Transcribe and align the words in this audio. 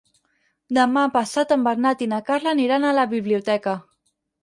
Demà 0.77 1.03
passat 1.17 1.53
en 1.57 1.67
Bernat 1.69 2.03
i 2.07 2.09
na 2.17 2.23
Carla 2.33 2.57
aniran 2.57 2.89
a 2.91 2.99
la 3.01 3.09
biblioteca. 3.17 3.81